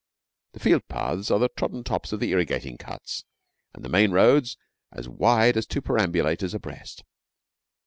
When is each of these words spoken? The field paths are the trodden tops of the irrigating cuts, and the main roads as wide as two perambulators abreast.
The 0.53 0.59
field 0.59 0.87
paths 0.87 1.29
are 1.29 1.37
the 1.37 1.49
trodden 1.49 1.83
tops 1.83 2.11
of 2.11 2.19
the 2.19 2.31
irrigating 2.31 2.75
cuts, 2.79 3.23
and 3.71 3.85
the 3.85 3.87
main 3.87 4.09
roads 4.09 4.57
as 4.91 5.07
wide 5.07 5.55
as 5.55 5.67
two 5.67 5.79
perambulators 5.79 6.55
abreast. 6.55 7.03